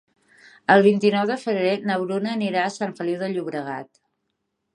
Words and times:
El 0.75 0.79
vint-i-nou 0.87 1.27
de 1.31 1.37
febrer 1.41 1.73
na 1.89 1.99
Bruna 2.05 2.33
anirà 2.39 2.65
a 2.65 2.73
Sant 2.79 2.97
Feliu 3.01 3.21
de 3.21 3.31
Llobregat. 3.37 4.03